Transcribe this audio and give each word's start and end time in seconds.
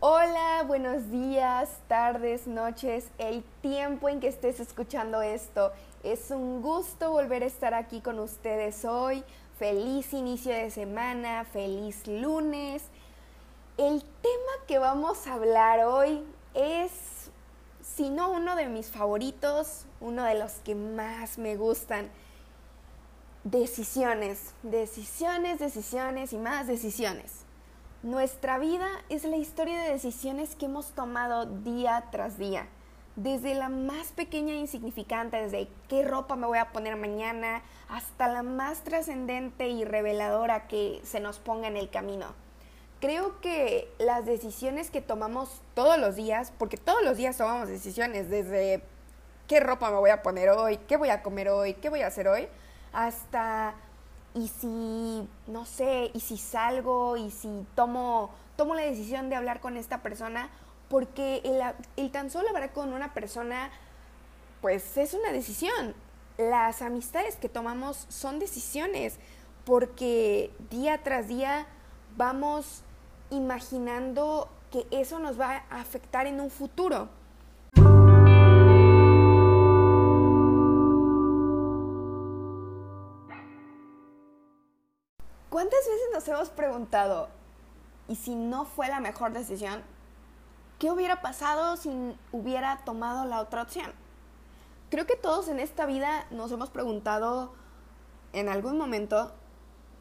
Hola, 0.00 0.62
buenos 0.66 1.10
días, 1.10 1.70
tardes, 1.88 2.46
noches, 2.46 3.08
el 3.18 3.42
tiempo 3.62 4.08
en 4.08 4.20
que 4.20 4.28
estés 4.28 4.60
escuchando 4.60 5.22
esto. 5.22 5.72
Es 6.04 6.30
un 6.30 6.62
gusto 6.62 7.10
volver 7.10 7.42
a 7.42 7.46
estar 7.46 7.74
aquí 7.74 8.00
con 8.00 8.18
ustedes 8.18 8.84
hoy. 8.84 9.24
Feliz 9.58 10.12
inicio 10.12 10.52
de 10.52 10.70
semana, 10.70 11.44
feliz 11.44 12.06
lunes. 12.06 12.84
El 13.78 14.02
tema 14.02 14.52
que 14.68 14.78
vamos 14.78 15.26
a 15.26 15.34
hablar 15.34 15.84
hoy 15.86 16.22
es, 16.54 16.92
si 17.94 18.10
no 18.10 18.30
uno 18.30 18.56
de 18.56 18.66
mis 18.66 18.90
favoritos, 18.90 19.86
uno 20.00 20.24
de 20.24 20.34
los 20.34 20.52
que 20.64 20.74
más 20.74 21.38
me 21.38 21.56
gustan. 21.56 22.10
Decisiones, 23.44 24.52
decisiones, 24.62 25.60
decisiones 25.60 26.32
y 26.32 26.38
más 26.38 26.66
decisiones. 26.66 27.44
Nuestra 28.02 28.58
vida 28.58 28.88
es 29.08 29.24
la 29.24 29.36
historia 29.36 29.80
de 29.80 29.92
decisiones 29.92 30.56
que 30.56 30.66
hemos 30.66 30.90
tomado 30.90 31.46
día 31.46 32.04
tras 32.10 32.38
día. 32.38 32.66
Desde 33.14 33.54
la 33.54 33.70
más 33.70 34.08
pequeña 34.08 34.52
e 34.52 34.58
insignificante, 34.58 35.38
desde 35.38 35.68
qué 35.88 36.02
ropa 36.02 36.36
me 36.36 36.46
voy 36.46 36.58
a 36.58 36.72
poner 36.72 36.96
mañana, 36.96 37.62
hasta 37.88 38.28
la 38.28 38.42
más 38.42 38.84
trascendente 38.84 39.68
y 39.68 39.84
reveladora 39.84 40.66
que 40.66 41.00
se 41.04 41.20
nos 41.20 41.38
ponga 41.38 41.68
en 41.68 41.78
el 41.78 41.88
camino. 41.88 42.45
Creo 43.00 43.40
que 43.40 43.92
las 43.98 44.24
decisiones 44.24 44.90
que 44.90 45.02
tomamos 45.02 45.60
todos 45.74 45.98
los 45.98 46.16
días, 46.16 46.52
porque 46.58 46.76
todos 46.76 47.02
los 47.02 47.16
días 47.16 47.36
tomamos 47.36 47.68
decisiones, 47.68 48.30
desde 48.30 48.82
qué 49.48 49.60
ropa 49.60 49.90
me 49.90 49.98
voy 49.98 50.10
a 50.10 50.22
poner 50.22 50.48
hoy, 50.48 50.78
qué 50.88 50.96
voy 50.96 51.10
a 51.10 51.22
comer 51.22 51.50
hoy, 51.50 51.74
qué 51.74 51.90
voy 51.90 52.00
a 52.00 52.06
hacer 52.06 52.26
hoy, 52.26 52.48
hasta 52.92 53.74
y 54.36 54.48
si, 54.48 55.28
no 55.46 55.64
sé, 55.64 56.10
y 56.12 56.20
si 56.20 56.36
salgo, 56.36 57.16
y 57.16 57.30
si 57.30 57.66
tomo, 57.74 58.30
tomo 58.56 58.74
la 58.74 58.82
decisión 58.82 59.30
de 59.30 59.36
hablar 59.36 59.60
con 59.60 59.76
esta 59.76 60.02
persona, 60.02 60.50
porque 60.90 61.40
el, 61.44 61.60
el 61.96 62.10
tan 62.10 62.30
solo 62.30 62.48
hablar 62.48 62.72
con 62.72 62.92
una 62.92 63.14
persona, 63.14 63.70
pues 64.60 64.96
es 64.98 65.14
una 65.14 65.32
decisión. 65.32 65.94
Las 66.36 66.82
amistades 66.82 67.36
que 67.36 67.48
tomamos 67.48 68.06
son 68.10 68.38
decisiones, 68.38 69.18
porque 69.64 70.50
día 70.70 71.02
tras 71.02 71.28
día 71.28 71.66
vamos 72.16 72.82
imaginando 73.30 74.48
que 74.70 74.86
eso 74.90 75.18
nos 75.18 75.40
va 75.40 75.64
a 75.70 75.80
afectar 75.80 76.26
en 76.26 76.40
un 76.40 76.50
futuro. 76.50 77.08
¿Cuántas 85.48 85.80
veces 85.86 86.08
nos 86.12 86.28
hemos 86.28 86.50
preguntado, 86.50 87.28
y 88.08 88.16
si 88.16 88.34
no 88.34 88.66
fue 88.66 88.88
la 88.88 89.00
mejor 89.00 89.32
decisión, 89.32 89.82
qué 90.78 90.90
hubiera 90.90 91.22
pasado 91.22 91.76
si 91.76 92.14
hubiera 92.30 92.84
tomado 92.84 93.24
la 93.24 93.40
otra 93.40 93.62
opción? 93.62 93.90
Creo 94.90 95.06
que 95.06 95.16
todos 95.16 95.48
en 95.48 95.58
esta 95.58 95.86
vida 95.86 96.26
nos 96.30 96.52
hemos 96.52 96.68
preguntado 96.68 97.54
en 98.34 98.50
algún 98.50 98.76
momento, 98.76 99.32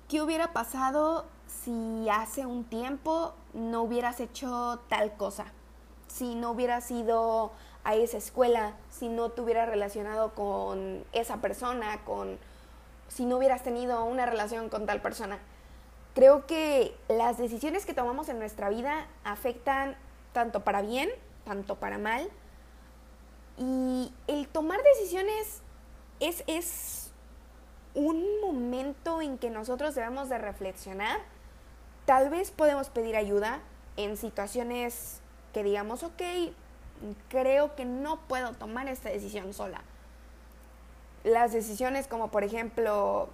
¿qué 0.09 0.21
hubiera 0.21 0.51
pasado 0.51 1.25
si 1.63 2.07
hace 2.09 2.45
un 2.45 2.63
tiempo 2.63 3.33
no 3.53 3.83
hubieras 3.83 4.19
hecho 4.19 4.79
tal 4.89 5.15
cosa? 5.15 5.45
Si 6.07 6.35
no 6.35 6.51
hubieras 6.51 6.89
ido 6.91 7.51
a 7.83 7.95
esa 7.95 8.17
escuela, 8.17 8.73
si 8.89 9.09
no 9.09 9.29
te 9.29 9.41
hubieras 9.41 9.69
relacionado 9.69 10.33
con 10.33 11.03
esa 11.13 11.37
persona, 11.37 12.03
con 12.03 12.37
si 13.07 13.25
no 13.25 13.37
hubieras 13.37 13.63
tenido 13.63 14.03
una 14.05 14.25
relación 14.25 14.69
con 14.69 14.85
tal 14.85 15.01
persona. 15.01 15.39
Creo 16.15 16.47
que 16.47 16.95
las 17.07 17.37
decisiones 17.37 17.85
que 17.85 17.93
tomamos 17.93 18.29
en 18.29 18.39
nuestra 18.39 18.69
vida 18.69 19.07
afectan 19.23 19.97
tanto 20.33 20.63
para 20.63 20.81
bien, 20.81 21.09
tanto 21.43 21.75
para 21.75 21.97
mal. 21.97 22.29
Y 23.57 24.11
el 24.27 24.47
tomar 24.47 24.81
decisiones 24.81 25.61
es, 26.19 26.43
es 26.47 27.11
un 27.93 28.41
momento 28.41 29.21
en 29.21 29.37
que 29.37 29.49
nosotros 29.49 29.95
debemos 29.95 30.29
de 30.29 30.37
reflexionar. 30.37 31.19
Tal 32.05 32.29
vez 32.29 32.51
podemos 32.51 32.89
pedir 32.89 33.15
ayuda 33.15 33.59
en 33.97 34.15
situaciones 34.17 35.21
que 35.53 35.63
digamos, 35.63 36.03
ok, 36.03 36.21
creo 37.29 37.75
que 37.75 37.85
no 37.85 38.19
puedo 38.27 38.53
tomar 38.53 38.87
esta 38.87 39.09
decisión 39.09 39.53
sola. 39.53 39.81
Las 41.23 41.51
decisiones 41.51 42.07
como 42.07 42.29
por 42.29 42.43
ejemplo 42.43 43.29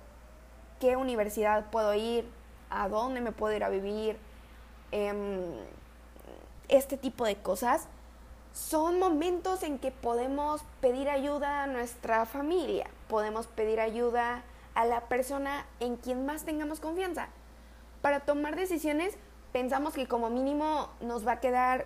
qué 0.80 0.96
universidad 0.96 1.70
puedo 1.70 1.94
ir, 1.94 2.26
a 2.70 2.88
dónde 2.88 3.20
me 3.20 3.34
puedo 3.34 3.54
ir 3.56 3.64
a 3.66 3.70
vivir, 3.70 4.18
eh, 4.94 5.14
este 6.70 6.96
tipo 6.96 7.26
de 7.26 7.36
cosas, 7.36 7.88
son 8.54 9.00
momentos 9.00 9.64
en 9.64 9.80
que 9.80 9.92
podemos 9.92 10.62
pedir 10.80 11.10
ayuda 11.10 11.64
a 11.64 11.68
nuestra 11.68 12.26
familia, 12.26 12.90
podemos 13.10 13.48
pedir 13.48 13.82
ayuda 13.82 14.44
a 14.74 14.86
la 14.86 15.02
persona 15.02 15.66
en 15.82 15.98
quien 15.98 16.26
más 16.26 16.44
tengamos 16.44 16.80
confianza. 16.80 17.28
Para 18.02 18.22
tomar 18.22 18.56
decisiones 18.56 19.16
pensamos 19.52 19.94
que 19.94 20.08
como 20.08 20.30
mínimo 20.30 20.90
nos 21.02 21.26
va 21.28 21.34
a 21.34 21.40
quedar 21.40 21.86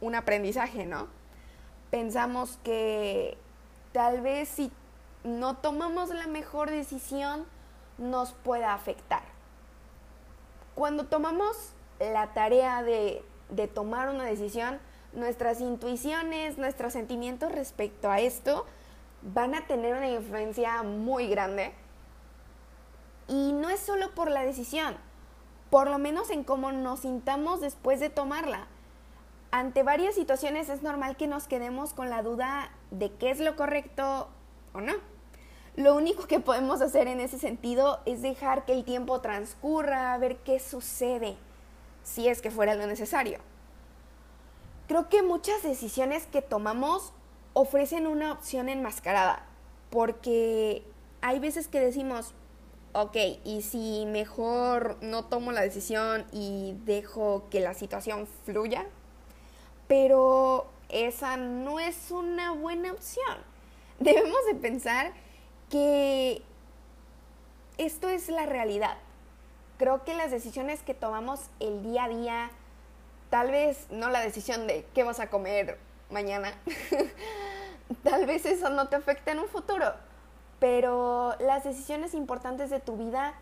un 0.00 0.14
aprendizaje, 0.14 0.86
¿no? 0.86 1.08
Pensamos 1.90 2.58
que 2.64 3.36
tal 3.92 4.20
vez 4.20 4.48
si 4.48 4.72
no 5.22 5.56
tomamos 5.56 6.10
la 6.10 6.26
mejor 6.26 6.70
decisión, 6.70 7.46
nos 7.98 8.32
pueda 8.32 8.74
afectar. 8.74 9.22
Cuando 10.74 11.06
tomamos 11.06 11.72
la 12.00 12.32
tarea 12.34 12.82
de, 12.82 13.24
de, 13.50 13.68
tomar 13.68 14.08
una 14.08 14.24
decisión, 14.24 14.80
nuestras 15.12 15.60
intuiciones, 15.60 16.58
nuestros 16.58 16.92
sentimientos 16.92 17.52
respecto 17.52 18.10
a 18.10 18.20
esto 18.20 18.66
van 19.22 19.54
a 19.54 19.66
tener 19.66 19.94
una 19.94 20.08
influencia 20.08 20.82
muy 20.82 21.28
grande. 21.28 21.72
Y 23.28 23.52
no 23.52 23.70
es 23.70 23.80
solo 23.80 24.14
por 24.14 24.30
la 24.30 24.42
decisión, 24.42 24.96
por 25.74 25.90
lo 25.90 25.98
menos 25.98 26.30
en 26.30 26.44
cómo 26.44 26.70
nos 26.70 27.00
sintamos 27.00 27.60
después 27.60 27.98
de 27.98 28.08
tomarla. 28.08 28.68
Ante 29.50 29.82
varias 29.82 30.14
situaciones 30.14 30.68
es 30.68 30.84
normal 30.84 31.16
que 31.16 31.26
nos 31.26 31.48
quedemos 31.48 31.94
con 31.94 32.10
la 32.10 32.22
duda 32.22 32.70
de 32.92 33.10
qué 33.10 33.32
es 33.32 33.40
lo 33.40 33.56
correcto 33.56 34.28
o 34.72 34.80
no. 34.80 34.92
Lo 35.74 35.96
único 35.96 36.28
que 36.28 36.38
podemos 36.38 36.80
hacer 36.80 37.08
en 37.08 37.18
ese 37.18 37.40
sentido 37.40 37.98
es 38.06 38.22
dejar 38.22 38.66
que 38.66 38.72
el 38.72 38.84
tiempo 38.84 39.20
transcurra, 39.20 40.16
ver 40.18 40.36
qué 40.44 40.60
sucede, 40.60 41.36
si 42.04 42.28
es 42.28 42.40
que 42.40 42.52
fuera 42.52 42.76
lo 42.76 42.86
necesario. 42.86 43.40
Creo 44.86 45.08
que 45.08 45.24
muchas 45.24 45.64
decisiones 45.64 46.28
que 46.28 46.40
tomamos 46.40 47.12
ofrecen 47.52 48.06
una 48.06 48.30
opción 48.30 48.68
enmascarada, 48.68 49.44
porque 49.90 50.86
hay 51.20 51.40
veces 51.40 51.66
que 51.66 51.80
decimos, 51.80 52.32
ok, 52.94 53.16
y 53.44 53.62
si 53.62 54.06
mejor 54.06 54.96
no 55.02 55.24
tomo 55.24 55.52
la 55.52 55.60
decisión 55.60 56.24
y 56.32 56.76
dejo 56.84 57.48
que 57.50 57.60
la 57.60 57.74
situación 57.74 58.28
fluya, 58.44 58.86
pero 59.88 60.66
esa 60.88 61.36
no 61.36 61.80
es 61.80 62.10
una 62.12 62.52
buena 62.52 62.92
opción. 62.92 63.38
Debemos 63.98 64.38
de 64.46 64.54
pensar 64.54 65.12
que 65.70 66.42
esto 67.78 68.08
es 68.08 68.28
la 68.28 68.46
realidad. 68.46 68.96
Creo 69.76 70.04
que 70.04 70.14
las 70.14 70.30
decisiones 70.30 70.82
que 70.82 70.94
tomamos 70.94 71.40
el 71.58 71.82
día 71.82 72.04
a 72.04 72.08
día, 72.08 72.50
tal 73.28 73.50
vez 73.50 73.88
no 73.90 74.08
la 74.08 74.20
decisión 74.20 74.68
de 74.68 74.86
qué 74.94 75.02
vas 75.02 75.18
a 75.18 75.30
comer 75.30 75.78
mañana, 76.10 76.54
tal 78.04 78.24
vez 78.26 78.46
eso 78.46 78.70
no 78.70 78.88
te 78.88 78.94
afecte 78.94 79.32
en 79.32 79.40
un 79.40 79.48
futuro, 79.48 79.92
pero 80.58 81.34
las 81.40 81.64
decisiones 81.64 82.14
importantes 82.14 82.70
de 82.70 82.80
tu 82.80 82.96
vida 82.96 83.34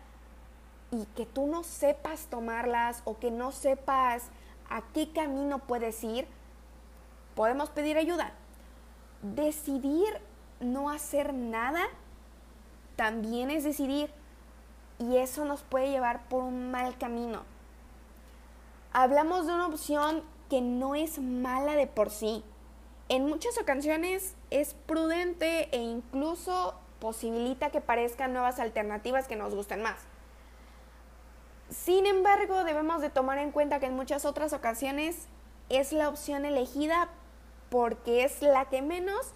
y 0.91 1.05
que 1.15 1.25
tú 1.25 1.47
no 1.47 1.63
sepas 1.63 2.27
tomarlas 2.27 3.01
o 3.05 3.17
que 3.17 3.31
no 3.31 3.51
sepas 3.51 4.23
a 4.69 4.81
qué 4.93 5.11
camino 5.11 5.59
puedes 5.59 6.03
ir, 6.03 6.27
podemos 7.35 7.69
pedir 7.69 7.97
ayuda. 7.97 8.33
Decidir 9.21 10.19
no 10.59 10.89
hacer 10.89 11.33
nada 11.33 11.81
también 12.95 13.49
es 13.49 13.63
decidir 13.63 14.11
y 14.99 15.17
eso 15.17 15.45
nos 15.45 15.63
puede 15.63 15.89
llevar 15.89 16.27
por 16.29 16.43
un 16.43 16.71
mal 16.71 16.97
camino. 16.97 17.43
Hablamos 18.91 19.47
de 19.47 19.53
una 19.53 19.67
opción 19.67 20.23
que 20.49 20.61
no 20.61 20.93
es 20.93 21.19
mala 21.19 21.75
de 21.75 21.87
por 21.87 22.11
sí. 22.11 22.43
En 23.09 23.25
muchas 23.25 23.57
ocasiones 23.57 24.35
es 24.51 24.75
prudente 24.85 25.69
e 25.75 25.81
incluso 25.81 26.75
posibilita 27.03 27.69
que 27.69 27.81
parezcan 27.81 28.31
nuevas 28.31 28.59
alternativas 28.59 29.27
que 29.27 29.35
nos 29.35 29.53
gusten 29.53 29.81
más. 29.81 29.99
Sin 31.69 32.05
embargo, 32.05 32.63
debemos 32.63 33.01
de 33.01 33.09
tomar 33.09 33.39
en 33.39 33.51
cuenta 33.51 33.81
que 33.81 33.87
en 33.87 33.93
muchas 33.93 34.23
otras 34.23 34.53
ocasiones 34.53 35.27
es 35.67 35.91
la 35.91 36.07
opción 36.07 36.45
elegida 36.45 37.09
porque 37.69 38.23
es 38.23 38.41
la 38.41 38.69
que 38.69 38.81
menos 38.81 39.33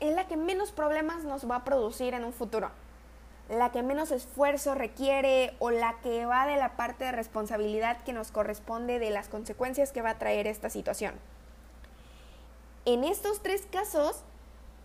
es 0.00 0.14
la 0.14 0.26
que 0.28 0.38
menos 0.38 0.72
problemas 0.72 1.24
nos 1.24 1.50
va 1.50 1.56
a 1.56 1.64
producir 1.64 2.14
en 2.14 2.24
un 2.24 2.32
futuro, 2.32 2.70
la 3.50 3.70
que 3.70 3.82
menos 3.82 4.10
esfuerzo 4.10 4.74
requiere 4.74 5.56
o 5.58 5.70
la 5.70 5.98
que 6.00 6.24
va 6.24 6.46
de 6.46 6.56
la 6.56 6.76
parte 6.76 7.04
de 7.04 7.12
responsabilidad 7.12 8.02
que 8.04 8.14
nos 8.14 8.30
corresponde 8.30 8.98
de 8.98 9.10
las 9.10 9.28
consecuencias 9.28 9.92
que 9.92 10.00
va 10.00 10.10
a 10.10 10.18
traer 10.18 10.46
esta 10.46 10.70
situación. 10.70 11.14
En 12.86 13.04
estos 13.04 13.42
tres 13.42 13.66
casos 13.70 14.22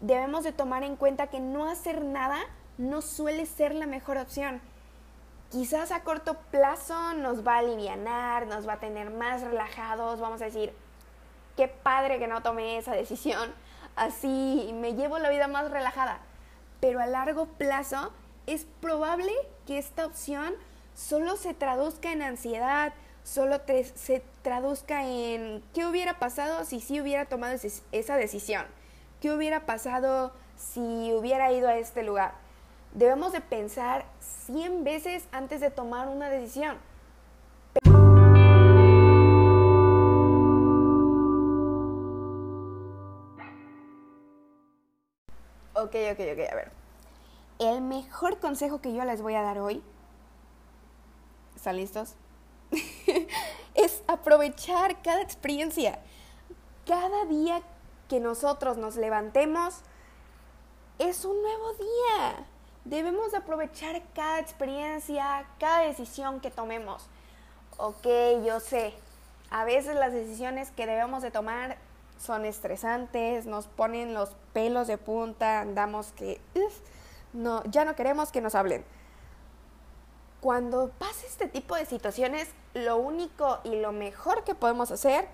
debemos 0.03 0.43
de 0.43 0.51
tomar 0.51 0.83
en 0.83 0.97
cuenta 0.97 1.27
que 1.27 1.39
no 1.39 1.69
hacer 1.69 2.03
nada 2.03 2.37
no 2.77 3.01
suele 3.01 3.45
ser 3.45 3.73
la 3.73 3.87
mejor 3.87 4.17
opción. 4.17 4.61
Quizás 5.49 5.91
a 5.91 6.03
corto 6.03 6.35
plazo 6.51 7.13
nos 7.13 7.47
va 7.47 7.55
a 7.55 7.59
aliviar, 7.59 8.45
nos 8.47 8.67
va 8.67 8.73
a 8.73 8.79
tener 8.79 9.11
más 9.11 9.41
relajados, 9.41 10.19
vamos 10.19 10.41
a 10.41 10.45
decir, 10.45 10.73
qué 11.55 11.69
padre 11.69 12.19
que 12.19 12.27
no 12.27 12.43
tomé 12.43 12.77
esa 12.77 12.91
decisión, 12.93 13.53
así 13.95 14.71
me 14.73 14.93
llevo 14.93 15.19
la 15.19 15.29
vida 15.29 15.47
más 15.47 15.71
relajada. 15.71 16.19
Pero 16.81 16.99
a 16.99 17.05
largo 17.05 17.45
plazo 17.45 18.11
es 18.45 18.65
probable 18.81 19.31
que 19.65 19.77
esta 19.77 20.05
opción 20.05 20.53
solo 20.95 21.37
se 21.37 21.53
traduzca 21.53 22.11
en 22.11 22.23
ansiedad, 22.23 22.93
solo 23.23 23.61
se 23.95 24.21
traduzca 24.41 25.07
en 25.07 25.63
qué 25.73 25.85
hubiera 25.85 26.19
pasado 26.19 26.65
si 26.65 26.81
sí 26.81 26.99
hubiera 26.99 27.25
tomado 27.25 27.55
esa 27.93 28.17
decisión, 28.17 28.65
qué 29.23 29.31
hubiera 29.31 29.65
pasado 29.65 30.33
si 30.57 31.13
hubiera 31.13 31.49
ido 31.53 31.69
a 31.69 31.77
este 31.77 32.03
lugar. 32.03 32.33
Debemos 32.91 33.31
de 33.31 33.39
pensar 33.39 34.03
100 34.19 34.83
veces 34.83 35.29
antes 35.31 35.61
de 35.61 35.71
tomar 35.71 36.09
una 36.09 36.29
decisión. 36.29 36.77
Ok, 45.73 45.95
ok, 46.11 46.19
ok, 46.19 46.51
a 46.51 46.55
ver. 46.55 46.71
El 47.59 47.79
mejor 47.79 48.39
consejo 48.39 48.81
que 48.81 48.93
yo 48.93 49.05
les 49.05 49.21
voy 49.21 49.35
a 49.35 49.41
dar 49.41 49.59
hoy, 49.59 49.81
¿están 51.55 51.77
listos? 51.77 52.15
es 53.73 54.03
aprovechar 54.05 55.01
cada 55.01 55.21
experiencia. 55.21 55.99
Cada 56.85 57.23
día 57.23 57.61
que 58.13 58.19
nosotros 58.19 58.77
nos 58.77 58.95
levantemos 58.95 59.79
es 60.99 61.25
un 61.25 61.41
nuevo 61.41 61.73
día. 61.73 62.45
Debemos 62.85 63.33
aprovechar 63.33 64.03
cada 64.13 64.37
experiencia, 64.37 65.47
cada 65.59 65.79
decisión 65.79 66.39
que 66.39 66.51
tomemos. 66.51 67.07
Ok, 67.77 68.05
yo 68.45 68.59
sé, 68.59 68.93
a 69.49 69.65
veces 69.65 69.95
las 69.95 70.13
decisiones 70.13 70.69
que 70.69 70.85
debemos 70.85 71.23
de 71.23 71.31
tomar 71.31 71.79
son 72.19 72.45
estresantes, 72.45 73.47
nos 73.47 73.65
ponen 73.65 74.13
los 74.13 74.35
pelos 74.53 74.85
de 74.85 74.99
punta, 74.99 75.61
andamos 75.61 76.11
que 76.11 76.39
no, 77.33 77.63
ya 77.63 77.83
no 77.83 77.95
queremos 77.95 78.31
que 78.31 78.41
nos 78.41 78.53
hablen. 78.53 78.85
Cuando 80.39 80.91
pasa 80.99 81.25
este 81.25 81.47
tipo 81.47 81.75
de 81.75 81.87
situaciones, 81.87 82.47
lo 82.75 82.95
único 82.97 83.57
y 83.63 83.81
lo 83.81 83.91
mejor 83.91 84.43
que 84.43 84.53
podemos 84.53 84.91
hacer 84.91 85.27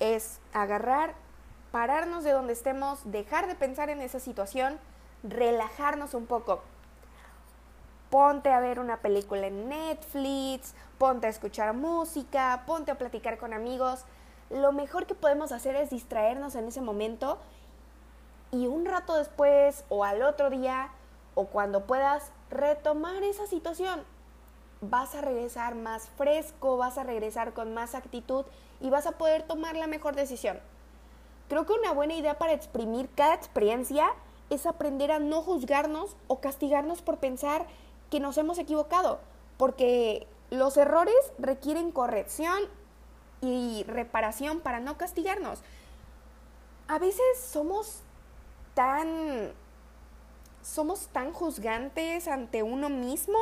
es 0.00 0.40
agarrar, 0.52 1.14
pararnos 1.76 2.24
de 2.24 2.32
donde 2.32 2.54
estemos, 2.54 3.00
dejar 3.04 3.46
de 3.48 3.54
pensar 3.54 3.90
en 3.90 4.00
esa 4.00 4.18
situación, 4.18 4.78
relajarnos 5.22 6.14
un 6.14 6.24
poco. 6.24 6.62
Ponte 8.08 8.50
a 8.50 8.60
ver 8.60 8.80
una 8.80 9.02
película 9.02 9.48
en 9.48 9.68
Netflix, 9.68 10.74
ponte 10.96 11.26
a 11.26 11.28
escuchar 11.28 11.74
música, 11.74 12.62
ponte 12.66 12.92
a 12.92 12.94
platicar 12.96 13.36
con 13.36 13.52
amigos 13.52 14.06
lo 14.48 14.72
mejor 14.72 15.04
que 15.04 15.14
podemos 15.14 15.52
hacer 15.52 15.76
es 15.76 15.90
distraernos 15.90 16.54
en 16.54 16.66
ese 16.66 16.80
momento 16.80 17.36
y 18.52 18.68
un 18.68 18.86
rato 18.86 19.14
después 19.14 19.84
o 19.90 20.02
al 20.02 20.22
otro 20.22 20.48
día 20.48 20.88
o 21.34 21.48
cuando 21.48 21.84
puedas 21.84 22.32
retomar 22.48 23.22
esa 23.22 23.46
situación. 23.46 24.02
Vas 24.80 25.14
a 25.14 25.20
regresar 25.20 25.74
más 25.74 26.08
fresco, 26.08 26.78
vas 26.78 26.96
a 26.96 27.02
regresar 27.02 27.52
con 27.52 27.74
más 27.74 27.94
actitud 27.94 28.46
y 28.80 28.88
vas 28.88 29.06
a 29.06 29.18
poder 29.18 29.42
tomar 29.42 29.76
la 29.76 29.88
mejor 29.88 30.16
decisión. 30.16 30.58
Creo 31.48 31.66
que 31.66 31.72
una 31.72 31.92
buena 31.92 32.14
idea 32.14 32.38
para 32.38 32.52
exprimir 32.52 33.08
cada 33.14 33.34
experiencia 33.34 34.08
es 34.50 34.66
aprender 34.66 35.12
a 35.12 35.18
no 35.18 35.42
juzgarnos 35.42 36.16
o 36.28 36.40
castigarnos 36.40 37.02
por 37.02 37.18
pensar 37.18 37.66
que 38.10 38.20
nos 38.20 38.38
hemos 38.38 38.58
equivocado, 38.58 39.20
porque 39.56 40.26
los 40.50 40.76
errores 40.76 41.14
requieren 41.38 41.90
corrección 41.90 42.58
y 43.40 43.84
reparación 43.84 44.60
para 44.60 44.80
no 44.80 44.96
castigarnos. 44.96 45.60
A 46.88 46.98
veces 46.98 47.24
somos 47.38 48.02
tan 48.74 49.52
somos 50.62 51.06
tan 51.08 51.32
juzgantes 51.32 52.26
ante 52.26 52.64
uno 52.64 52.88
mismo 52.88 53.38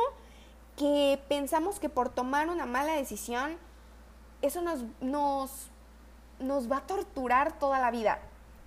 que 0.77 1.19
pensamos 1.27 1.79
que 1.79 1.89
por 1.89 2.09
tomar 2.09 2.49
una 2.49 2.67
mala 2.67 2.93
decisión 2.93 3.57
eso 4.43 4.61
nos, 4.61 4.83
nos, 5.01 5.69
nos 6.39 6.71
va 6.71 6.77
a 6.77 6.87
torturar 6.87 7.57
toda 7.59 7.79
la 7.79 7.91
vida. 7.91 8.19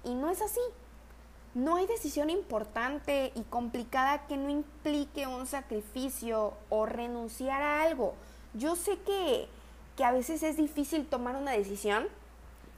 Y 0.05 0.15
no 0.15 0.31
es 0.31 0.43
así. 0.43 0.61
No 1.55 1.77
hay 1.77 1.87
decisión 1.87 2.31
importante 2.31 3.33
y 3.35 3.43
complicada 3.43 4.27
que 4.27 4.37
no 4.37 4.51
implique 4.51 5.27
un 5.27 5.47
sacrificio 5.47 6.55
o 6.69 6.87
renunciar 6.87 7.63
a 7.63 7.83
algo. 7.83 8.15
Yo 8.55 8.77
sé 8.77 8.99
que 9.01 9.49
que 9.99 10.05
a 10.05 10.13
veces 10.13 10.45
es 10.45 10.57
difícil 10.57 11.09
tomar 11.09 11.35
una 11.35 11.51
decisión, 11.51 12.07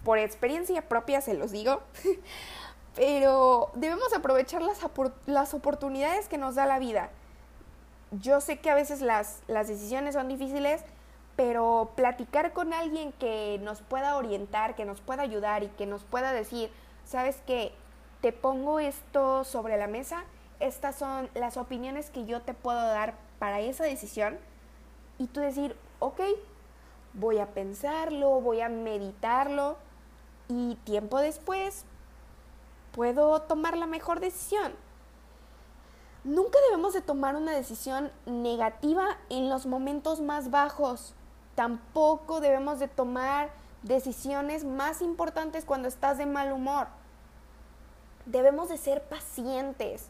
por 0.04 0.18
experiencia 0.18 0.88
propia 0.88 1.20
se 1.20 1.34
los 1.34 1.50
digo, 1.50 1.82
pero 2.96 3.70
debemos 3.74 4.14
aprovechar 4.14 4.62
las, 4.62 4.78
las, 5.26 5.52
oportunidades 5.52 6.28
que 6.28 6.38
nos 6.38 6.54
da 6.54 6.64
la 6.64 6.78
vida. 6.78 7.10
Yo 8.10 8.40
sé 8.40 8.58
que 8.58 8.70
a 8.70 8.74
veces 8.74 9.02
las, 9.02 9.42
las 9.48 9.68
decisiones 9.68 10.14
son 10.14 10.28
difíciles, 10.28 10.82
pero 11.40 11.92
platicar 11.96 12.52
con 12.52 12.74
alguien 12.74 13.12
que 13.12 13.58
nos 13.62 13.80
pueda 13.80 14.18
orientar, 14.18 14.74
que 14.74 14.84
nos 14.84 15.00
pueda 15.00 15.22
ayudar 15.22 15.62
y 15.62 15.68
que 15.68 15.86
nos 15.86 16.04
pueda 16.04 16.34
decir, 16.34 16.70
sabes 17.06 17.40
que 17.46 17.72
te 18.20 18.30
pongo 18.30 18.78
esto 18.78 19.42
sobre 19.44 19.78
la 19.78 19.86
mesa, 19.86 20.24
estas 20.58 20.96
son 20.96 21.30
las 21.32 21.56
opiniones 21.56 22.10
que 22.10 22.26
yo 22.26 22.42
te 22.42 22.52
puedo 22.52 22.78
dar 22.78 23.14
para 23.38 23.60
esa 23.60 23.84
decisión, 23.84 24.38
y 25.16 25.28
tú 25.28 25.40
decir, 25.40 25.74
ok, 25.98 26.20
voy 27.14 27.38
a 27.38 27.54
pensarlo, 27.54 28.42
voy 28.42 28.60
a 28.60 28.68
meditarlo 28.68 29.78
y 30.46 30.74
tiempo 30.84 31.20
después 31.20 31.86
puedo 32.92 33.40
tomar 33.40 33.78
la 33.78 33.86
mejor 33.86 34.20
decisión. 34.20 34.74
Nunca 36.22 36.58
debemos 36.68 36.92
de 36.92 37.00
tomar 37.00 37.34
una 37.34 37.52
decisión 37.52 38.12
negativa 38.26 39.16
en 39.30 39.48
los 39.48 39.64
momentos 39.64 40.20
más 40.20 40.50
bajos. 40.50 41.14
Tampoco 41.54 42.40
debemos 42.40 42.78
de 42.78 42.88
tomar 42.88 43.50
decisiones 43.82 44.64
más 44.64 45.02
importantes 45.02 45.64
cuando 45.64 45.88
estás 45.88 46.18
de 46.18 46.26
mal 46.26 46.52
humor. 46.52 46.88
Debemos 48.26 48.68
de 48.68 48.78
ser 48.78 49.02
pacientes 49.02 50.08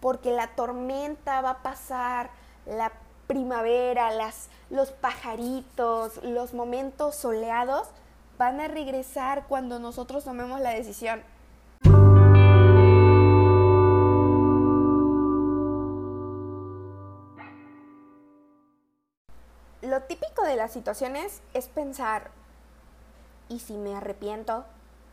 porque 0.00 0.30
la 0.30 0.48
tormenta 0.48 1.40
va 1.40 1.50
a 1.50 1.62
pasar, 1.62 2.30
la 2.66 2.92
primavera, 3.26 4.10
las, 4.10 4.48
los 4.70 4.92
pajaritos, 4.92 6.22
los 6.22 6.54
momentos 6.54 7.16
soleados 7.16 7.88
van 8.38 8.60
a 8.60 8.68
regresar 8.68 9.46
cuando 9.48 9.78
nosotros 9.78 10.24
tomemos 10.24 10.60
la 10.60 10.70
decisión. 10.70 11.22
Lo 19.86 20.02
típico 20.02 20.42
de 20.42 20.56
las 20.56 20.72
situaciones 20.72 21.42
es 21.54 21.68
pensar, 21.68 22.32
¿y 23.48 23.60
si 23.60 23.74
me 23.74 23.94
arrepiento? 23.94 24.64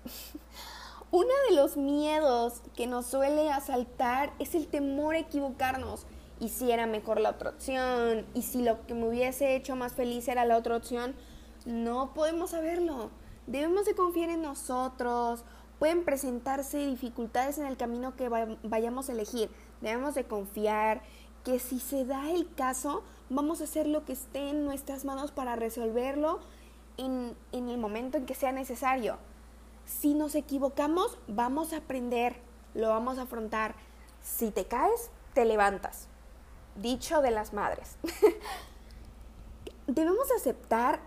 Uno 1.12 1.30
de 1.48 1.56
los 1.56 1.78
miedos 1.78 2.64
que 2.76 2.88
nos 2.88 3.06
suele 3.06 3.52
asaltar 3.52 4.34
es 4.40 4.56
el 4.56 4.66
temor 4.66 5.14
a 5.14 5.20
equivocarnos 5.20 6.08
y 6.40 6.50
si 6.50 6.72
era 6.72 6.88
mejor 6.88 7.20
la 7.20 7.30
otra 7.30 7.52
opción, 7.52 8.26
y 8.34 8.42
si 8.42 8.64
lo 8.64 8.84
que 8.88 8.96
me 8.96 9.08
hubiese 9.08 9.56
hecho 9.56 9.76
más 9.76 9.94
feliz 9.94 10.28
era 10.28 10.44
la 10.44 10.58
otra 10.58 10.76
opción, 10.76 11.14
no 11.68 12.16
podemos 12.16 12.50
saberlo. 12.50 13.12
Debemos 13.46 13.86
de 13.86 13.94
confiar 13.94 14.32
en 14.32 14.42
nosotros. 14.42 15.46
Pueden 15.78 16.04
presentarse 16.04 16.80
dificultades 16.80 17.60
en 17.60 17.68
el 17.68 17.78
camino 17.78 18.16
que 18.16 18.28
vayamos 18.64 19.08
a 19.08 19.12
elegir. 19.12 19.52
Debemos 19.82 20.16
de 20.16 20.24
confiar 20.24 21.04
que 21.44 21.60
si 21.60 21.80
se 21.80 22.06
da 22.06 22.32
el 22.32 22.54
caso, 22.54 23.04
vamos 23.30 23.62
a 23.62 23.66
hacer 23.66 23.88
lo 23.88 24.06
que 24.06 24.14
esté 24.14 24.50
en 24.50 24.66
nuestras 24.66 25.06
manos 25.06 25.32
para 25.32 25.56
resolverlo 25.56 26.40
en, 26.98 27.36
en 27.52 27.70
el 27.70 27.78
momento 27.78 28.18
en 28.18 28.26
que 28.26 28.36
sea 28.36 28.52
necesario. 28.52 29.18
Si 29.86 30.14
nos 30.14 30.36
equivocamos, 30.36 31.18
vamos 31.28 31.74
a 31.74 31.78
aprender, 31.78 32.36
lo 32.74 32.90
vamos 32.90 33.18
a 33.18 33.24
afrontar. 33.24 33.76
Si 34.22 34.52
te 34.52 34.66
caes, 34.66 35.10
te 35.34 35.46
levantas 35.46 36.08
dicho 36.76 37.22
de 37.22 37.32
las 37.32 37.54
madres. 37.54 37.98
Debemos 39.88 40.32
aceptar 40.32 41.00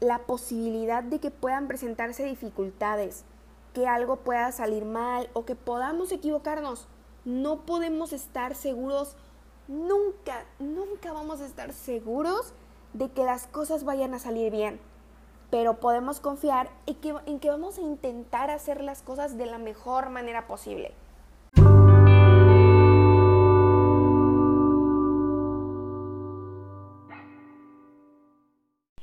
la 0.00 0.20
posibilidad 0.20 1.02
de 1.02 1.20
que 1.20 1.30
puedan 1.30 1.68
presentarse 1.68 2.24
dificultades 2.24 3.24
que 3.72 3.86
algo 3.86 4.16
pueda 4.16 4.52
salir 4.52 4.84
mal 4.84 5.28
o 5.32 5.44
que 5.44 5.56
podamos 5.56 6.12
equivocarnos. 6.12 6.86
No 7.24 7.62
podemos 7.62 8.12
estar 8.12 8.54
seguros, 8.54 9.16
nunca, 9.68 10.44
nunca 10.58 11.12
vamos 11.12 11.40
a 11.40 11.46
estar 11.46 11.72
seguros 11.72 12.52
de 12.92 13.10
que 13.10 13.24
las 13.24 13.46
cosas 13.46 13.84
vayan 13.84 14.14
a 14.14 14.18
salir 14.18 14.50
bien. 14.50 14.80
Pero 15.50 15.78
podemos 15.78 16.20
confiar 16.20 16.70
en 16.86 17.38
que, 17.38 17.48
vamos 17.48 17.78
a 17.78 17.82
intentar 17.82 18.50
hacer 18.50 18.80
las 18.80 19.02
cosas 19.02 19.36
de 19.36 19.46
la 19.46 19.58
mejor 19.58 20.10
manera 20.10 20.46
posible. 20.46 20.94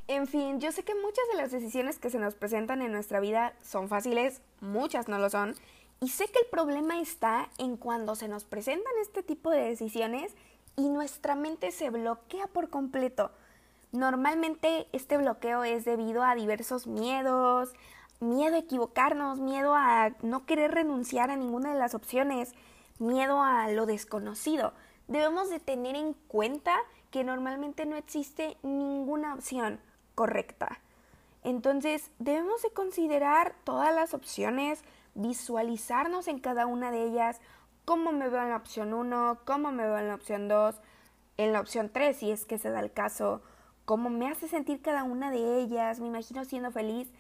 En 0.08 0.28
fin, 0.28 0.60
yo 0.60 0.72
sé 0.72 0.84
que 0.84 0.94
muchas 0.94 1.24
de 1.32 1.38
las 1.38 1.52
decisiones 1.52 1.98
que 1.98 2.10
se 2.10 2.20
nos 2.20 2.36
presentan 2.36 2.82
en 2.82 2.92
nuestra 2.92 3.22
vida 3.22 3.54
son 3.62 3.88
fáciles, 3.88 4.42
muchas 4.60 5.08
no 5.08 5.18
lo 5.18 5.30
son, 5.30 5.56
y 6.02 6.10
sé 6.10 6.26
que 6.26 6.40
el 6.40 6.48
problema 6.48 7.00
está 7.00 7.50
en 7.58 7.78
cuando 7.78 8.16
se 8.16 8.28
nos 8.28 8.44
presentan 8.44 8.92
este 9.02 9.24
tipo 9.24 9.52
de 9.52 9.62
decisiones 9.62 10.36
y 10.76 10.90
nuestra 10.90 11.36
mente 11.36 11.72
se 11.72 11.90
bloquea 11.90 12.48
por 12.48 12.70
completo. 12.70 13.32
Normalmente 13.92 14.88
este 14.94 15.18
bloqueo 15.18 15.64
es 15.64 15.86
debido 15.86 16.24
a 16.24 16.36
diversos 16.36 16.88
miedos, 16.88 17.74
miedo 18.20 18.56
a 18.56 18.60
equivocarnos, 18.60 19.40
miedo 19.40 19.76
a 19.76 20.12
no 20.22 20.46
querer 20.46 20.72
renunciar 20.72 21.30
a 21.32 21.36
ninguna 21.36 21.74
de 21.74 21.80
las 21.80 21.94
opciones, 21.94 22.54
miedo 23.00 23.42
a 23.42 23.70
lo 23.70 23.86
desconocido. 23.86 24.74
Debemos 25.08 25.50
de 25.50 25.60
tener 25.60 25.96
en 25.96 26.14
cuenta 26.14 26.76
que 27.10 27.24
normalmente 27.24 27.86
no 27.86 27.98
existe 27.98 28.58
ninguna 28.64 29.34
opción 29.34 29.82
correcta. 30.16 30.80
Entonces 31.44 32.12
debemos 32.20 32.62
de 32.62 32.70
considerar 32.70 33.56
todas 33.64 33.94
las 33.94 34.14
opciones, 34.14 34.84
visualizarnos 35.16 36.28
en 36.28 36.40
cada 36.40 36.68
una 36.68 36.92
de 36.92 37.04
ellas, 37.04 37.42
cómo 37.86 38.12
me 38.12 38.30
veo 38.30 38.42
en 38.42 38.50
la 38.50 38.58
opción 38.58 38.94
1, 38.94 39.40
cómo 39.46 39.72
me 39.72 39.84
veo 39.84 39.98
en 39.98 40.08
la 40.08 40.16
opción 40.16 40.48
2, 40.48 40.76
en 41.38 41.54
la 41.54 41.60
opción 41.60 41.90
3 41.92 42.16
si 42.16 42.32
es 42.32 42.46
que 42.46 42.58
se 42.58 42.70
da 42.70 42.80
el 42.80 42.92
caso, 42.92 43.42
cómo 43.86 44.10
me 44.10 44.28
hace 44.28 44.48
sentir 44.48 44.82
cada 44.82 45.04
una 45.04 45.32
de 45.32 45.60
ellas, 45.60 46.00
me 46.00 46.08
imagino 46.08 46.46
siendo 46.46 46.72
feliz. 46.72 47.12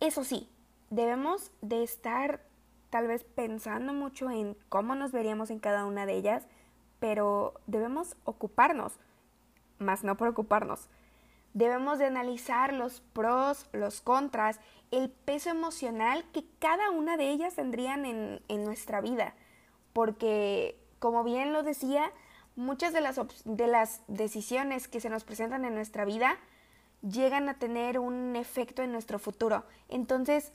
Eso 0.00 0.24
sí, 0.24 0.48
debemos 0.90 1.50
de 1.60 1.82
estar 1.82 2.40
tal 2.90 3.08
vez 3.08 3.24
pensando 3.24 3.92
mucho 3.92 4.30
en 4.30 4.56
cómo 4.68 4.94
nos 4.94 5.12
veríamos 5.12 5.50
en 5.50 5.58
cada 5.58 5.84
una 5.84 6.06
de 6.06 6.14
ellas, 6.14 6.46
pero 7.00 7.54
debemos 7.66 8.16
ocuparnos, 8.24 8.92
más 9.78 10.04
no 10.04 10.16
preocuparnos. 10.16 10.88
Debemos 11.54 11.98
de 11.98 12.06
analizar 12.06 12.72
los 12.72 13.00
pros, 13.00 13.68
los 13.72 14.00
contras, 14.00 14.60
el 14.90 15.10
peso 15.10 15.50
emocional 15.50 16.24
que 16.32 16.44
cada 16.58 16.90
una 16.90 17.16
de 17.16 17.30
ellas 17.30 17.54
tendrían 17.54 18.04
en, 18.04 18.40
en 18.48 18.64
nuestra 18.64 19.00
vida. 19.00 19.34
Porque, 19.94 20.78
como 20.98 21.24
bien 21.24 21.54
lo 21.54 21.62
decía, 21.62 22.12
muchas 22.56 22.92
de 22.92 23.00
las, 23.00 23.18
de 23.46 23.66
las 23.66 24.02
decisiones 24.08 24.88
que 24.88 25.00
se 25.00 25.08
nos 25.08 25.24
presentan 25.24 25.64
en 25.64 25.74
nuestra 25.74 26.04
vida 26.04 26.36
llegan 27.00 27.48
a 27.48 27.58
tener 27.58 27.98
un 27.98 28.36
efecto 28.36 28.82
en 28.82 28.92
nuestro 28.92 29.18
futuro. 29.18 29.64
Entonces, 29.88 30.52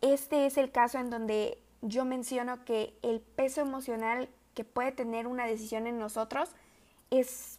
este 0.00 0.46
es 0.46 0.56
el 0.58 0.70
caso 0.70 0.98
en 0.98 1.10
donde 1.10 1.58
yo 1.80 2.04
menciono 2.04 2.64
que 2.64 2.96
el 3.02 3.20
peso 3.20 3.60
emocional 3.60 4.28
que 4.54 4.64
puede 4.64 4.92
tener 4.92 5.26
una 5.26 5.46
decisión 5.46 5.86
en 5.86 5.98
nosotros 5.98 6.50
es 7.10 7.58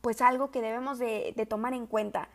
pues 0.00 0.22
algo 0.22 0.50
que 0.50 0.60
debemos 0.60 0.98
de, 0.98 1.34
tomar 1.48 1.74
en 1.74 1.86
cuenta. 1.86 2.28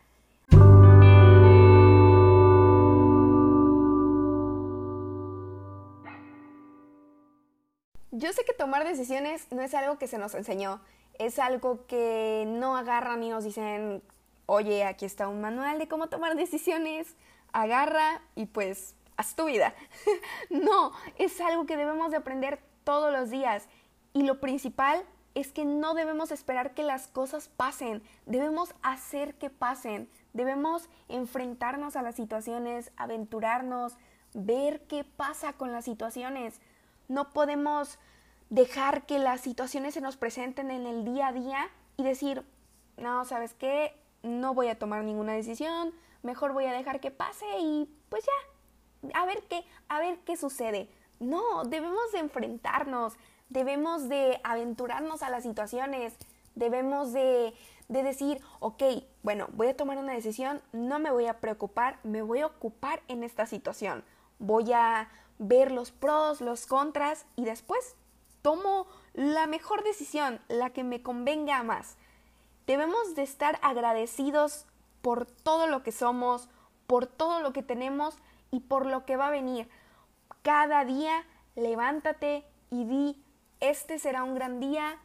Yo 8.15 8.31
sé 8.31 8.45
que 8.45 8.53
tomar 8.53 8.85
decisiones 8.85 9.47
no 9.49 9.63
es 9.63 9.73
algo 9.73 9.97
que 9.97 10.07
se 10.07 10.19
nos 10.19 10.35
enseñó, 10.35 10.79
es 11.17 11.39
algo 11.39 11.87
que 11.87 12.43
no 12.45 12.77
agarran 12.77 13.23
y 13.23 13.29
nos 13.29 13.43
dicen, 13.43 14.03
oye, 14.45 14.83
aquí 14.83 15.05
está 15.05 15.27
un 15.27 15.41
manual 15.41 15.79
de 15.79 15.87
cómo 15.87 16.09
tomar 16.09 16.35
decisiones, 16.35 17.15
agarra 17.53 18.21
y 18.35 18.45
pues 18.45 18.93
haz 19.17 19.35
tu 19.35 19.45
vida. 19.45 19.73
no, 20.51 20.91
es 21.17 21.41
algo 21.41 21.65
que 21.65 21.75
debemos 21.75 22.11
de 22.11 22.17
aprender 22.17 22.59
todos 22.83 23.11
los 23.11 23.31
días 23.31 23.67
y 24.13 24.21
lo 24.21 24.39
principal 24.39 25.03
es 25.33 25.51
que 25.51 25.65
no 25.65 25.95
debemos 25.95 26.29
esperar 26.29 26.75
que 26.75 26.83
las 26.83 27.07
cosas 27.07 27.47
pasen, 27.47 28.03
debemos 28.27 28.75
hacer 28.83 29.33
que 29.39 29.49
pasen, 29.49 30.07
debemos 30.33 30.87
enfrentarnos 31.09 31.95
a 31.95 32.03
las 32.03 32.13
situaciones, 32.13 32.91
aventurarnos, 32.95 33.97
ver 34.35 34.81
qué 34.81 35.03
pasa 35.03 35.53
con 35.53 35.71
las 35.71 35.85
situaciones. 35.85 36.61
No 37.07 37.31
podemos 37.31 37.99
dejar 38.49 39.05
que 39.05 39.19
las 39.19 39.41
situaciones 39.41 39.93
se 39.95 40.01
nos 40.01 40.17
presenten 40.17 40.71
en 40.71 40.85
el 40.85 41.05
día 41.05 41.29
a 41.29 41.33
día 41.33 41.69
y 41.97 42.03
decir, 42.03 42.45
no, 42.97 43.25
¿sabes 43.25 43.53
qué? 43.53 43.95
No 44.21 44.53
voy 44.53 44.67
a 44.67 44.77
tomar 44.77 45.03
ninguna 45.03 45.33
decisión, 45.33 45.93
mejor 46.21 46.53
voy 46.53 46.65
a 46.65 46.73
dejar 46.73 46.99
que 46.99 47.11
pase 47.11 47.45
y 47.59 47.89
pues 48.09 48.23
ya, 48.25 49.19
a 49.19 49.25
ver 49.25 49.43
qué, 49.49 49.65
a 49.89 49.99
ver 49.99 50.19
qué 50.19 50.37
sucede. 50.37 50.89
No, 51.19 51.63
debemos 51.63 52.11
de 52.11 52.19
enfrentarnos, 52.19 53.13
debemos 53.49 54.09
de 54.09 54.39
aventurarnos 54.43 55.23
a 55.23 55.29
las 55.29 55.43
situaciones, 55.43 56.15
debemos 56.55 57.13
de, 57.13 57.53
de 57.87 58.03
decir, 58.03 58.39
ok, 58.59 58.83
bueno, 59.23 59.47
voy 59.53 59.67
a 59.67 59.77
tomar 59.77 59.97
una 59.97 60.13
decisión, 60.13 60.61
no 60.71 60.99
me 60.99 61.11
voy 61.11 61.27
a 61.27 61.39
preocupar, 61.39 61.99
me 62.03 62.21
voy 62.21 62.41
a 62.41 62.47
ocupar 62.47 63.01
en 63.07 63.23
esta 63.23 63.45
situación. 63.45 64.03
Voy 64.39 64.73
a 64.73 65.09
ver 65.47 65.71
los 65.71 65.91
pros, 65.91 66.39
los 66.41 66.65
contras 66.65 67.25
y 67.35 67.43
después 67.43 67.95
tomo 68.41 68.87
la 69.13 69.45
mejor 69.45 69.83
decisión, 69.83 70.39
la 70.47 70.71
que 70.71 70.83
me 70.83 71.01
convenga 71.01 71.61
más. 71.63 71.97
Debemos 72.65 73.13
de 73.15 73.23
estar 73.23 73.59
agradecidos 73.61 74.65
por 75.01 75.25
todo 75.25 75.67
lo 75.67 75.83
que 75.83 75.91
somos, 75.91 76.47
por 76.87 77.07
todo 77.07 77.41
lo 77.41 77.51
que 77.51 77.61
tenemos 77.61 78.15
y 78.51 78.61
por 78.61 78.85
lo 78.85 79.05
que 79.05 79.17
va 79.17 79.27
a 79.27 79.31
venir. 79.31 79.69
Cada 80.43 80.85
día 80.85 81.25
levántate 81.55 82.45
y 82.69 82.85
di, 82.85 83.23
este 83.59 83.99
será 83.99 84.23
un 84.23 84.35
gran 84.35 84.59
día, 84.59 84.97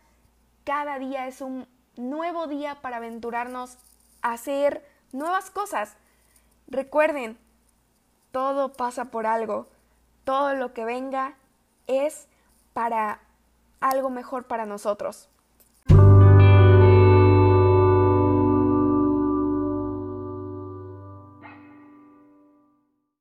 cada 0.65 0.99
día 0.99 1.27
es 1.27 1.41
un 1.41 1.67
nuevo 1.97 2.47
día 2.47 2.81
para 2.81 2.99
aventurarnos 2.99 3.77
a 4.23 4.35
hacer 4.35 4.89
nuevas 5.13 5.51
cosas. 5.51 5.97
Recuerden, 6.69 7.39
todo 8.31 8.73
pasa 8.73 9.07
por 9.07 9.27
algo 9.27 9.69
todo 10.29 10.53
lo 10.53 10.75
que 10.75 10.85
venga 10.85 11.39
es 11.87 12.29
para 12.75 13.23
algo 13.81 14.11
mejor 14.11 14.45
para 14.45 14.67
nosotros. 14.67 15.31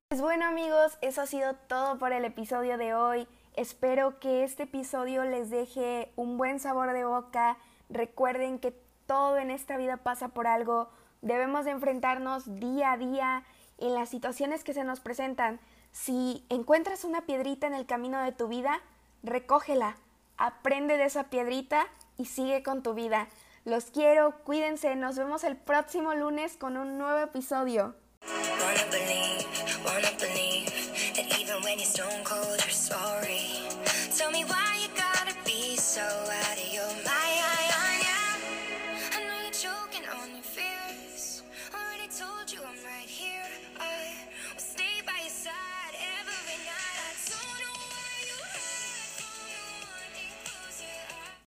Pues 0.10 0.20
bueno 0.20 0.48
amigos, 0.48 0.98
eso 1.00 1.22
ha 1.22 1.28
sido 1.28 1.56
todo 1.56 1.98
por 1.98 2.12
el 2.12 2.26
episodio 2.26 2.78
de 2.78 2.94
hoy. 2.94 3.26
Espero 3.54 4.20
que 4.20 4.44
este 4.44 4.64
episodio 4.64 5.24
les 5.24 5.50
deje 5.50 6.12
un 6.18 6.38
buen 6.38 6.60
sabor 6.60 6.92
de 6.92 7.06
boca. 7.06 7.58
Recuerden 7.90 8.60
que 8.60 8.78
todo 9.06 9.38
en 9.38 9.50
esta 9.50 9.78
vida 9.78 9.96
pasa 9.96 10.28
por 10.28 10.46
algo. 10.46 10.90
Debemos 11.22 11.64
de 11.64 11.72
enfrentarnos 11.72 12.60
día 12.60 12.92
a 12.92 12.98
día 12.98 13.46
en 13.78 13.94
las 13.94 14.10
situaciones 14.10 14.66
que 14.66 14.74
se 14.74 14.84
nos 14.84 15.00
presentan. 15.00 15.62
Si 15.92 16.46
encuentras 16.50 17.04
una 17.04 17.26
piedrita 17.26 17.68
en 17.68 17.74
el 17.74 17.86
camino 17.86 18.22
de 18.24 18.32
tu 18.32 18.48
vida, 18.48 18.82
recógela, 19.24 19.98
aprende 20.38 20.98
de 20.98 21.06
esa 21.06 21.26
piedrita 21.26 21.88
y 22.18 22.26
sigue 22.26 22.64
con 22.64 22.84
tu 22.84 22.94
vida. 22.94 23.28
Los 23.66 23.86
quiero, 23.86 24.40
cuídense, 24.44 24.96
nos 24.96 25.18
vemos 25.18 25.44
el 25.44 25.58
próximo 25.58 26.14
lunes 26.14 26.56
con 26.58 26.78
un 26.78 26.98
nuevo 26.98 27.20
episodio. 27.20 27.96